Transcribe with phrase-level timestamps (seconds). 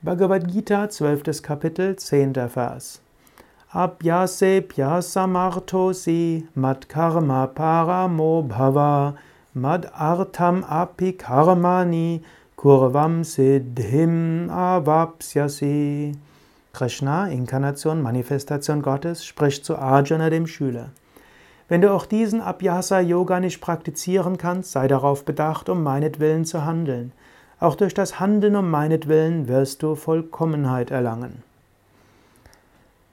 [0.00, 1.42] Bhagavad Gita, 12.
[1.42, 2.32] Kapitel, 10.
[2.54, 3.00] Vers.
[3.72, 9.16] Abhyase pyasamartosi mad karma paramo bhava
[9.54, 12.22] mad artam api karmani
[12.56, 16.14] kurvam siddhim avapsyasi.
[16.72, 20.90] Krishna, Inkarnation, Manifestation Gottes, spricht zu Arjuna, dem Schüler.
[21.68, 27.10] Wenn du auch diesen Abhyasa-Yoga nicht praktizieren kannst, sei darauf bedacht, um meinetwillen zu handeln.
[27.60, 31.42] Auch durch das Handeln um meinetwillen wirst du Vollkommenheit erlangen.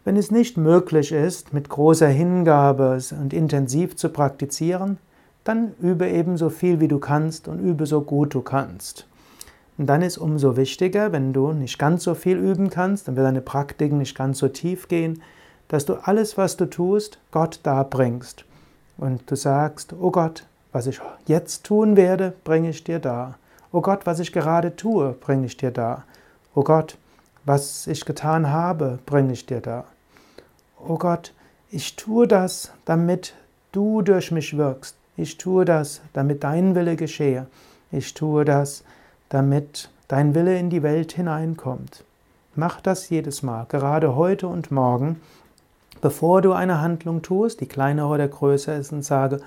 [0.04, 5.00] Wenn es nicht möglich ist, mit großer Hingabe und intensiv zu praktizieren,
[5.44, 9.08] dann übe ebenso viel wie du kannst und übe so gut du kannst.
[9.80, 13.26] Und dann ist umso wichtiger, wenn du nicht ganz so viel üben kannst, dann wird
[13.26, 15.24] deine Praktiken nicht ganz so tief gehen,
[15.68, 18.46] dass du alles, was du tust, Gott darbringst.
[18.98, 23.40] Und du sagst, oh Gott, was ich jetzt tun werde, bringe ich dir dar.
[23.72, 26.04] O Gott, was ich gerade tue, bringe ich dir dar.
[26.54, 26.98] O Gott,
[27.44, 29.86] was ich getan habe, bringe ich dir dar.
[30.88, 31.34] O Gott,
[31.70, 33.34] ich tue das, damit
[33.72, 34.96] du durch mich wirkst.
[35.18, 37.48] Ich tue das, damit dein Wille geschehe.
[37.92, 38.84] Ich tue das,
[39.30, 42.04] damit dein Wille in die Welt hineinkommt.
[42.56, 45.22] Mach das jedes Mal, gerade heute und morgen,
[46.02, 49.42] bevor du eine Handlung tust, die kleiner oder größer ist, und sage,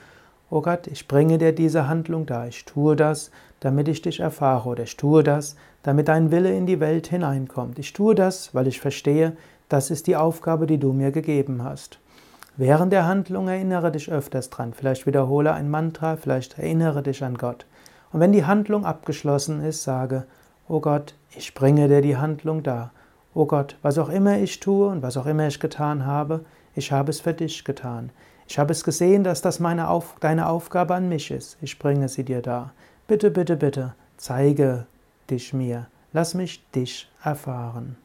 [0.50, 4.70] Oh Gott, ich bringe dir diese Handlung da, ich tue das, damit ich dich erfahre,
[4.70, 7.78] oder ich tue das, damit dein Wille in die Welt hineinkommt.
[7.78, 9.36] Ich tue das, weil ich verstehe,
[9.68, 11.98] das ist die Aufgabe, die du mir gegeben hast.
[12.56, 14.72] Während der Handlung erinnere dich öfters dran.
[14.72, 17.66] Vielleicht wiederhole ein Mantra, vielleicht erinnere dich an Gott.
[18.10, 20.24] Und wenn die Handlung abgeschlossen ist, sage,
[20.66, 22.90] Oh Gott, ich bringe dir die Handlung da.
[23.32, 26.44] Oh Gott, was auch immer ich tue und was auch immer ich getan habe,
[26.78, 28.10] ich habe es für dich getan.
[28.46, 31.58] Ich habe es gesehen, dass das meine Auf deine Aufgabe an mich ist.
[31.60, 32.72] Ich bringe sie dir da.
[33.08, 34.86] Bitte, bitte, bitte, zeige
[35.28, 35.88] dich mir.
[36.12, 37.96] Lass mich dich erfahren.